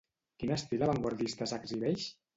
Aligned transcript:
Quin 0.43 0.53
estil 0.55 0.87
avantguardista 0.87 1.49
s'exhibeix? 1.53 2.11